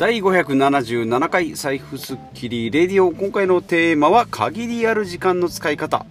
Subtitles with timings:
[0.00, 3.12] 第577回財布スッキリレディオ。
[3.12, 6.06] 今回のテーマは限りある時間の使い方。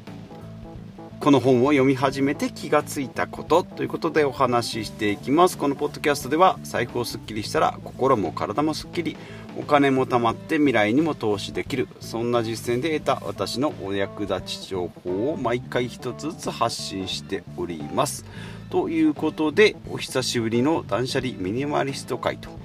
[1.20, 5.58] この本を読み始めて気がついたことということでお話ししていきます。
[5.58, 9.18] このポッドキャストでは財布をスッキリしたら心も体もスッキリ。
[9.58, 11.88] お金も貯まって未来にも投資できる。
[12.00, 18.24] そんな実践で得た私のお役立ち情報を毎回一つずつ発信しております。
[18.70, 22.59] ということでお久しぶりの断捨離ミニマリスト会と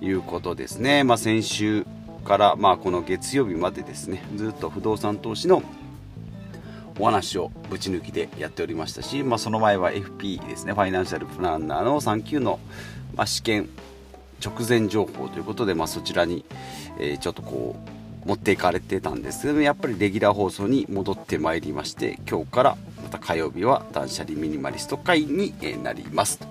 [0.00, 1.86] いうことですね、まあ、先週
[2.24, 4.22] から、まあ、この月曜日までですね。
[4.36, 5.62] ずっと不動産投資の
[6.98, 10.72] お話をぶち抜きでやっておりましたし、まあ、その前は FP ですね。
[10.72, 12.58] ファイナンシャルプランナーの3級の、
[13.16, 13.68] まあ、試験
[14.44, 16.44] 直前情報ということで、まあ、そちらに、
[16.98, 17.76] えー、ちょっとこ
[18.24, 19.46] う持っていかれてたんです。
[19.46, 26.38] けどやっぱりレギュラー放送に戻ってまいりまして今日からまた火曜日は断捨離ミニマリスト会になります。
[26.38, 26.47] と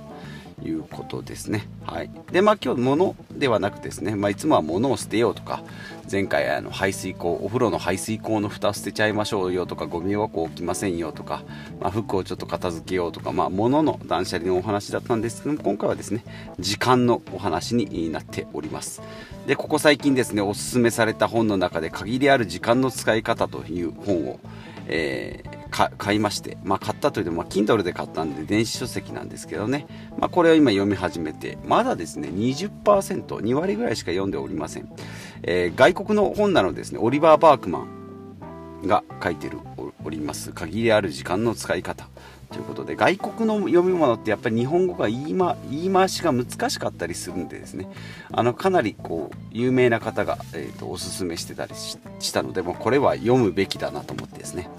[0.64, 1.68] いうことですね。
[1.86, 2.10] はい。
[2.32, 5.64] で、まあ今日物ではなくですね、まあいつもは物を捨てようとか、
[6.12, 11.44] 前回あの排水口、お風呂の排水口の蓋捨てちゃいましょうよとか、ゴミ箱置きませんよとか、
[11.80, 16.24] まあ、服をちょっと片付けようとか、まあ物の断捨離のお話だったんですけども、今回はですね、
[16.60, 19.02] 時間のお話になっております。
[19.46, 24.40] で、ここ最近ですね、おすすめされた本の中で限りある時間の使い方という本を、
[24.88, 29.87] えー買いまして、まあ、買ったというと、まあ、Kindle で買ったんで電子書籍なんですけどね、
[30.18, 34.90] まあ、これを今読み始めてまだですね 20%2 割ぐらいしか読んでおりません、
[35.43, 39.57] えー、外国の本なのですねオリバー・バークマンが書いてる
[40.07, 40.51] おります。
[40.51, 42.07] 限りある時間の使い方。
[42.52, 47.90] ということで外国の読み物ってやっぱり日本語が言い,、ま、言い回しが難しかったりするんでですね。
[48.31, 54.70] あのかなりこう有名な方が、えーと、おすすめしてたりしたので、まあ、これは読むべきだなと思ってですね。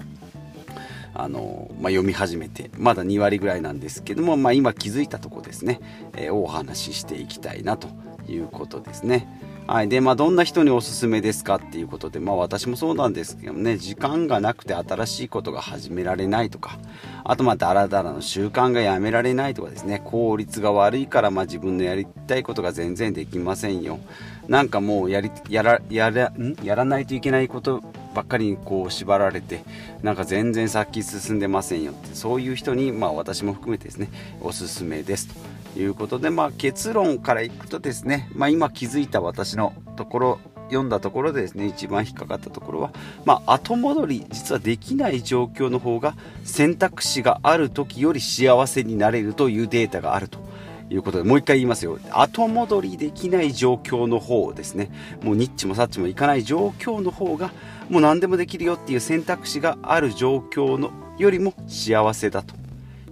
[1.21, 5.79] あの、まあ、読み始めてまだ2割ぐらいなんですけども、まあ、今気づいたとこですね、
[6.15, 7.89] えー、お話ししていきたいなと
[8.27, 9.27] いうことですね。
[9.69, 9.87] はい。
[9.87, 16.79] で、まあ、どんな人におすすめですかっていうことで、まあ、私もそうなんですけどね、時間がなくて新しいことが始められないとか、
[17.23, 23.99] あと、まあ、だらだらの習慣がやめられないとかですね、効率が悪いから、まあ、自分のやりたいことが全然できませんよ。
[24.47, 26.55] なんかもう、やり、やら、やら、ん？
[26.63, 27.83] やらないといけないこと
[28.13, 29.63] ばっかりにこう縛られて
[30.01, 34.09] なんか全然先進んでませんよってそういう人に、まあ、私も含めてですね
[34.41, 35.27] おすすめです
[35.73, 40.39] ということで、まあ、結論からいくとですね、まあ、今気づいた私のところ
[40.69, 42.91] 読んだところでですね一番引っかかったところは、
[43.25, 50.48] まあ、後戻り実はできない状況の方が選択肢がある時より幸せになれるというデータがあると。
[50.89, 51.99] いうことで、もう一回言いますよ。
[52.11, 54.91] 後戻りできない状況の方ですね。
[55.21, 57.51] もうニッチもサッチもいかない状況の方が、
[57.89, 62.55] もう何でもできるよっていう選択肢がある状況のよりも幸せだと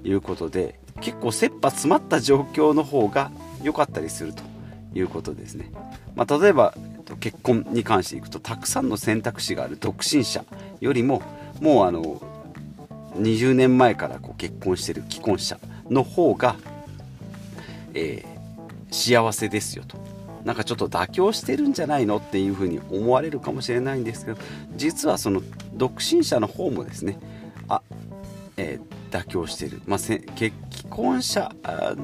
[0.04, 4.44] いうことで、結構切羽詰まった状況の方が良かったりすると
[4.96, 5.72] いうことですね。
[6.16, 6.74] まあ、例えば、
[7.20, 10.44] 結婚に関していくと、たくさんの選択肢がある独身者
[10.82, 11.22] よりも、
[11.62, 12.22] もうあの、
[13.18, 15.60] 20年前からこう結婚してる既婚者
[15.90, 16.56] の方が
[17.98, 19.98] えー、幸せですよと。
[20.46, 24.38] なんかちょっと妥協してるんじゃないのっていうふうに思われるかもしれないんですけど
[24.78, 25.42] 実はその
[25.74, 27.20] 独身者の方もですね
[27.68, 27.82] あ、
[28.56, 30.54] えー、妥協してる、まあ、せ既
[30.90, 31.52] 婚者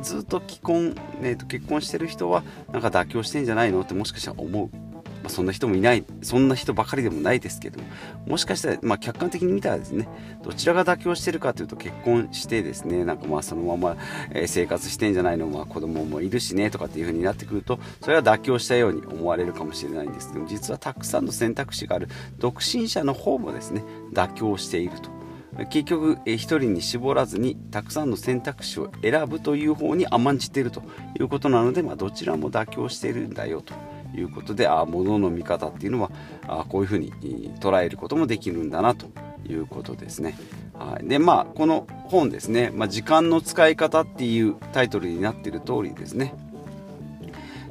[0.02, 2.44] ずっと既婚、えー、と結婚してる人は
[2.74, 4.83] なんか妥協してんじゃないのってもしかしたら思う
[5.24, 7.80] まあ、そんな人もいないそんな人ばかりでもないですけど
[8.28, 10.08] もしかしたら、まあ、客観的に見たらですね
[10.44, 13.98] どちらが妥協してるかというと結婚してですねなんかまあそのまま、
[14.32, 25.24] え生活してんじゃないの、まあ、子供もいるしねとかっていう風になってくるとそれは妥協したように思われるかもしれないんですけど実はたくさんの選択肢がある独身者の方もですね妥協していると。
[25.70, 30.82] 結局1人に絞らずにたくさんの選択肢を選ぶという方に甘んじていると
[31.20, 33.74] いうことなので、まあ、どちらも妥協しているんだよと
[34.16, 36.12] いうことであ物の見方っていうのは
[36.47, 37.12] あこういうふうに
[37.59, 39.07] 捉えることもできるんだなと
[39.47, 40.38] いうことですね。
[40.74, 46.33] はい、でまあこの本ですね、まあ、時間の使い方っていうタイトルになっている通りですね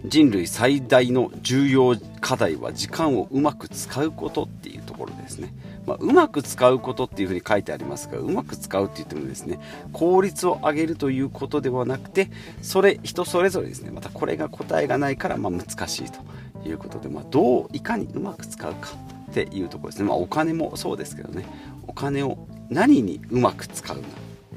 [0.04, 5.52] 人類最大の重要課題は時間をうまく使うことっていうところですね。
[5.86, 9.58] まあ、うまく使うことっていうふうに書いてありますがうまく使うって言ってもですね
[9.92, 12.30] 効率を上げるということではなくて
[12.62, 16.20] それ人それぞれですねまたこれが答えがないからまあ難しいと
[16.68, 18.90] いうことで、まあ、どういかにうまく使うか
[19.30, 21.44] っていうところですね、まあ、お金もそうですけどね
[21.86, 24.02] お金を何にうまく使うの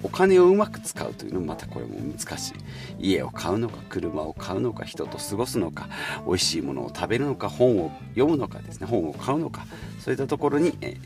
[0.04, 2.54] お金をうまく使うというのもまたこれも難しい。
[3.00, 5.90] 家を買うのか車を買うのか人と過ごすのか
[6.28, 9.66] 美味しいものを食べるのか本を読むのかですね本を買うのか
[10.06, 10.98] そういったところに、え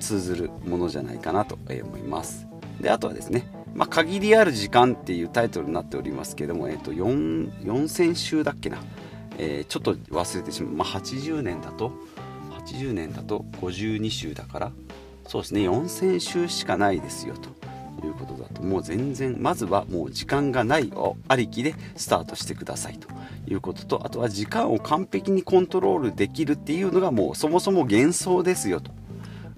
[0.00, 2.46] 通ずるものじゃないかなと思います。
[2.80, 8.78] であとはですねまあ、限りある時間っていうタイトルになっておりますけども、えー、と4000週だっけな、
[9.36, 11.92] えー、ちょっと忘れてしまう、まあ、80年だと
[12.66, 14.72] 80年だと52週だから
[15.26, 17.57] そうですね4000週しかないですよと。
[18.06, 23.08] いうことだともう全然まずはもう時間がないをありきでスタートしてくださいと
[23.46, 28.92] いうこととあとは時間を完璧にコントロールできるっていうのがもうそもそも幻想ですよと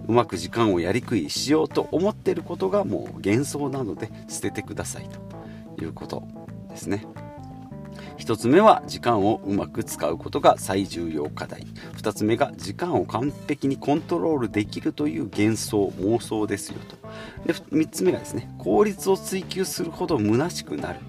[0.07, 5.07] うまく時間をやりくりしようと思ってることがもう幻想なので捨ててください
[5.77, 6.23] ということ
[6.69, 7.05] ですね。
[8.21, 11.65] 1つ目は時間をうまく使うことが最重要課題。
[11.97, 16.97] 2つ目が時間を完璧にコントロールできるという幻想妄想ですよと。
[17.47, 20.99] で3つ目がですね効率を追求するほど虚しくなる。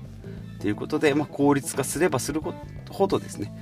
[0.59, 2.41] ということで、まあ、効率化すればする
[2.89, 3.53] ほどですね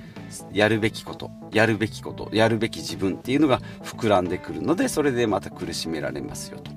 [0.52, 6.70] やるべきことやるべきことやるべき自分っていうのが膨らんでくるのでそれでまた苦しめられますよと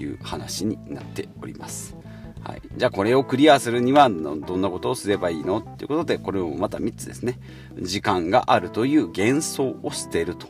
[0.00, 1.96] いう話になっております。
[2.46, 5.58] はい、じゃあこれをクリアするにはどんなことをすればいいの？
[5.58, 7.40] っていうことでこれもまた3つですね。
[7.80, 10.46] 時間があるという幻想を捨てると。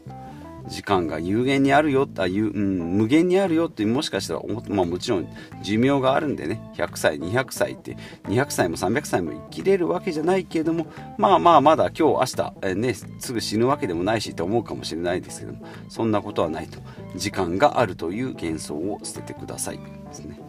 [0.68, 5.28] 時間が有限にあるよあいう、うん、無限にあるよってもしかしたら、まあ、もちろん
[5.62, 6.60] 寿命があるんでね。
[6.74, 16.80] 100歳200歳って200歳も300歳も生きれるわけじゃないけれどもまあまあまだ今日明日、えね、すぐ死ぬわけでもないしと思うかもしれないですけどもそんなことはないと。
[17.14, 19.78] 時間があるという幻想を捨ててください。
[19.78, 19.82] で
[20.12, 20.45] すね。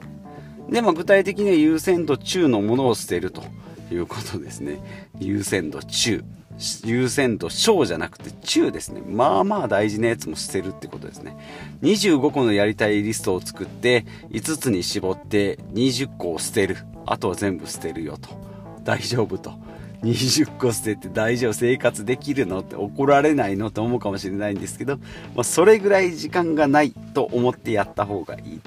[0.69, 3.44] で、まあ、具体的には優先度中のものを捨てると
[3.92, 4.80] いうことですね。
[5.19, 6.24] 優先度中。
[6.86, 9.02] 優先度小じゃなくて中ですね。
[9.06, 11.38] まあまあ大事なやつも捨てるってことですね。
[11.84, 16.78] 25個のやりたいリストを作って5つに絞って20個を捨てる。
[17.06, 18.30] あとは全部捨てるよと。
[18.84, 19.52] 大丈夫と。
[20.04, 24.98] 20個捨てて大丈夫生活できるのって怒られないのと思うかもしれないんですけど、
[25.36, 28.62] まあ、それぐらい時間がないと思ってやった方がいい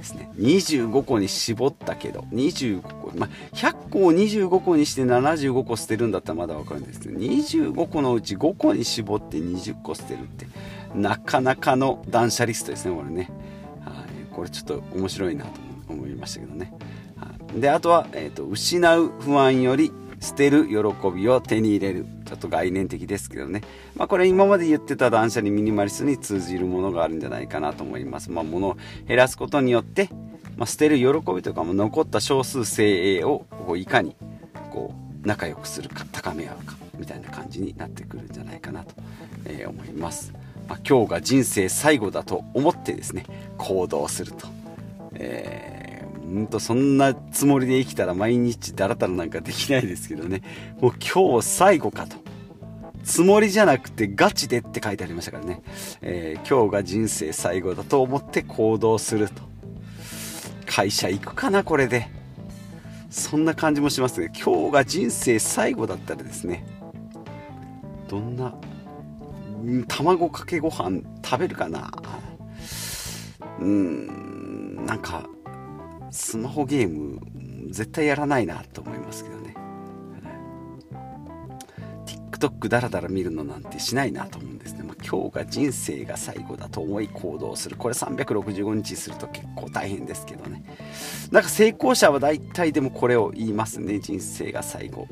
[0.00, 0.30] ですね。
[0.36, 10.46] 25個に絞ったけど25個、まあ、100個を25個にして75個捨てるんだったらまだ分かるんですけど25個のうち5個に絞って20個捨てるって
[10.94, 13.30] なかなかの断捨リストですねこれね。
[13.84, 14.34] はい。
[14.34, 15.50] これちょっと面白いなと
[15.88, 16.72] 思いましたけどね。
[17.54, 20.76] であとは、えーと失う不安より捨てる喜
[21.10, 22.06] びを手に入れる。
[22.30, 23.62] ちょっと概念的ですけどね、
[23.96, 28.76] まあ、これ今まで言ってた断捨離ミニマリストに通じるものがあるんじゃないかなと思います、まあ、物を
[29.08, 30.08] 減らすことによって、
[30.56, 34.14] まあ、捨てる喜びとかも残った少数精鋭をこういかに
[34.70, 34.94] こ
[35.24, 38.94] う仲良くするか高め合うかみたいな感じになってくるんじゃないかなと、
[39.44, 40.32] え、思います、
[40.68, 43.26] まあ、今日が人生最後だと思ってですね
[43.58, 44.46] 行動すると、
[45.14, 45.79] えー
[46.30, 50.42] んとそんなつもりで生きたら毎日だらだらなんかできないですけどね。
[50.80, 52.16] もう今日最後かと。
[53.02, 55.62] つもりじゃなくてガチでって書いてありましたからね、
[56.02, 59.42] えー、今日が人生最後だと思って行動すると。
[60.66, 62.08] 会社行くかなこれで。
[63.10, 64.30] そんな感じもしますね。
[64.36, 66.64] 今日が人生最後だったらですね。
[68.08, 68.54] どんな
[69.88, 71.90] 卵かけご飯食べるかな。
[73.58, 75.28] うんなんか
[76.10, 77.20] スマホゲーム
[77.70, 79.54] 絶対やらないなと思いますけどね。
[82.06, 87.76] TikTok だらだら見るのなんてしないなと思うんですね、まあ、今日が人生が最後だと思い行動する。
[87.76, 90.64] これ365日すると結構大変ですけどね。
[91.30, 94.00] なんか成功者は大体でもこれを言いますね。
[94.00, 95.06] 人生が最後。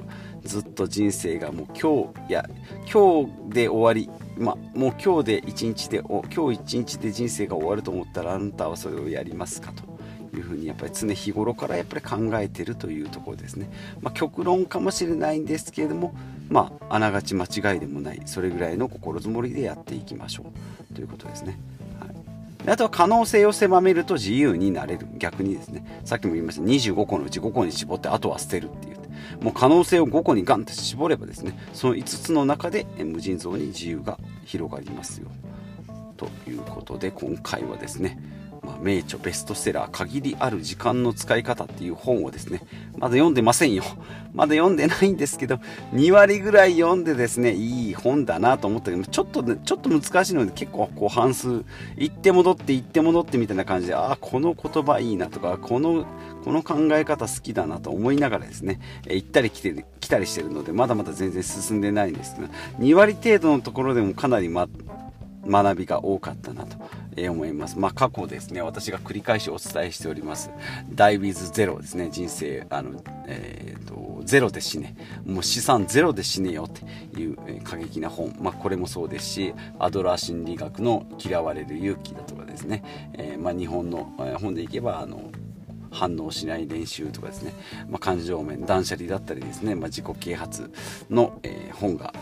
[0.45, 2.49] ずっと人生がもう今日や
[2.91, 4.11] 今日で終わり。
[4.43, 9.98] まあ、もう今日で一日で今日一日で人生が終わると思ったらあなたはそれをやりますかと。
[10.37, 13.71] いうふうにやっぱり常日頃からやっぱり考えてるというところですね、
[14.01, 16.15] まあ、極論かもしれないんですけれども
[16.49, 20.45] まああながち間違いでもないそれぐらいの心づもりでやっていきましょ
[20.91, 20.95] う。
[20.95, 21.59] ということですね、
[22.01, 25.07] はい、あとは可能性を狭めると自由になれる。
[25.19, 26.01] 逆にですね。
[26.05, 26.63] さっきも言いました。
[26.63, 28.99] 25個のうち5個に絞ってあとは捨てるっていう。
[29.43, 35.29] もう可能性を5個にガンと絞ればですねその5つの中で無尽蔵に自由が広がりますよ。
[36.17, 38.19] ということで今回はですね
[38.69, 42.61] まあ、名著ベストセラー限りある時間の使い方っていう本をですね、
[42.99, 43.83] まだ読んでませんよ。
[44.35, 45.59] まだ読んでないんですけど、
[45.95, 51.65] 2割ぐらい読んでですね、いい本だなと思ったけど、ちょっとね、ちょっと難しいので結構こう半数、
[51.97, 56.05] 行って戻って行って戻ってみたいな感じで、ああ、この言葉いいなとか、この、
[56.45, 62.49] この考え方好きだなと思いながらですね、え行ったり来て来たりしてるので、まだまだ全然進んでないんですけど、
[62.81, 64.69] 2割程度のところでもかなりま、
[65.49, 66.77] 学びが多かったなと
[67.31, 67.79] 思います。
[67.79, 70.51] まあ、過去ですね、私が繰り返しお伝えしております、
[70.91, 82.83] ダイビーズゼロですね、人生、あの、え、ー、と、ゼロで死ね、もう資産ゼロで死ねよっていう、え、過激な本、まあ、これもそうですし、アドラー心理学の嫌われる勇気だとかですね、
[83.15, 85.31] えー、まあ、日本の、え本でいけば、あの、
[85.91, 87.53] 反応しない練習とかですね、
[87.89, 90.71] まあ、感情面断捨離だったりですね、まあ、自己啓発
[91.11, 92.13] の、えー、本が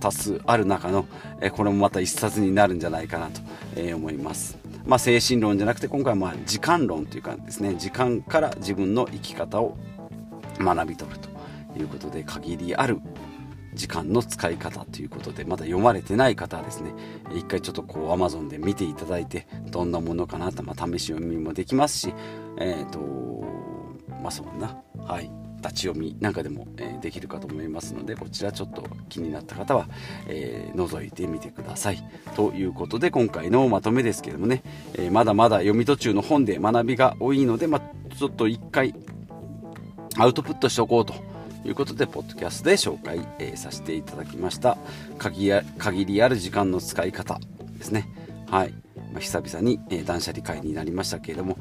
[0.00, 1.06] 多数ある中の、
[1.40, 3.40] えー、これもまた一冊になるんじゃないかなと、
[3.76, 4.58] えー、思います。
[4.86, 7.74] まあ、精神論じゃなくて今回はまあ時間論というかですね。
[7.74, 9.76] 時間から自分の生き方を
[10.60, 11.28] 学び取ると
[11.78, 13.00] いうことで限りある
[13.76, 16.92] 時間の使い方ということでまだ読まれてない方はですね
[17.34, 22.14] 一回ちょっとこう Amazon で見ていただいてどんなものかなと、まあ、試し読みもできますし
[22.58, 23.36] えっ、ー、と
[24.22, 24.76] まあそうな。
[25.04, 25.30] はい。
[25.62, 29.88] 立ち読みなんかでも、え、できるかと思いますのでこちらちょっと気になった方は、
[30.28, 32.02] えー、覗いてみてください。
[32.36, 34.62] ということで今回のまとめですけどもね、
[34.94, 38.94] えまだまだ読み途中の本で学びが多いので、まあ、ちょっと一回
[40.18, 41.14] アウトプットしておこうと
[41.66, 44.78] いうことで、ポッドキャストで紹介、えー、させていただきました。
[45.18, 47.40] 限りある時間の使い方
[47.78, 48.08] ですね。
[48.50, 48.72] はい。
[49.12, 51.58] まあ、久々に、えー、断捨離会になりましたけれども、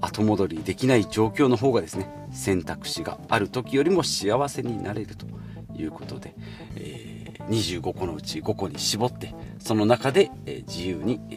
[0.00, 5.26] 後戻りできない状況の方がですね、選択肢がある時よりも幸せになれると
[5.76, 6.34] いうことで、
[6.76, 11.34] えー、25個のうち5個に絞って、その中で、えー、自由に、え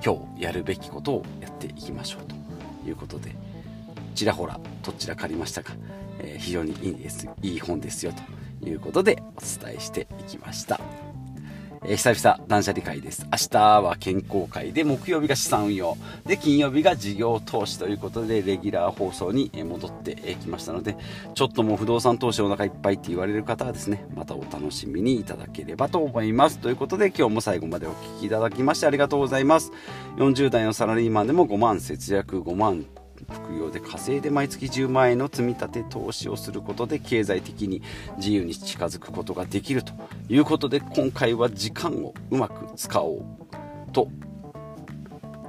[0.00, 2.34] ー、今日やるべきことをやっていきましょうと
[2.88, 3.36] いうことで、
[4.14, 5.70] ちらほらどちらかりましたが、
[6.20, 8.12] えー、非常にいいですいい本ですよ
[8.60, 10.80] ということでお伝えしていきました。
[11.84, 13.26] えー、久々断捨離会です。
[13.26, 20.96] 明日は健康会で、木曜日が資産運用、で、金曜日が事業投資ということで、レギュラー放送に戻ってきましたので、
[21.34, 26.58] ちょっともう不動産投資お腹いっぱいって言われる方はですね、またお楽しみにいただければと思います。
[26.58, 29.72] ということで、今日も最後までお聴きいただきましてありがとうございます。
[30.16, 32.86] 40代のサラリーマンでも5万節約5万
[33.30, 37.82] 副業で稼いで毎月10万円の積み立て投資をすることで経済的に
[38.18, 39.92] 自由に近づくことができると
[40.28, 43.24] いうことで今回は時間をうまく使おう
[43.92, 44.08] と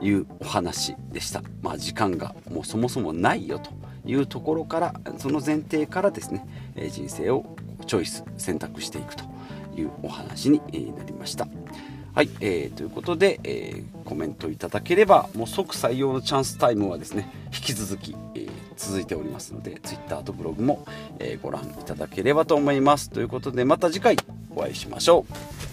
[0.01, 1.41] いうお話でした。
[1.61, 3.71] まあ、時間がもうそもそもないよと
[4.05, 6.45] いうところからその前提からですね
[6.91, 7.45] 人生を
[7.85, 9.23] チョイス選択していくと
[9.75, 10.59] いうお話に
[10.95, 11.47] なりました。
[12.17, 20.83] はい、えー、ということで、えー、コメントいただければもう即採用のチャンスタイムはですね引き続き、えー、続いておりますので Twitter とブログも、
[21.19, 23.11] えー、ご覧いただければと思います。
[23.11, 24.17] ということでまた次回
[24.55, 25.66] お会いしましょう。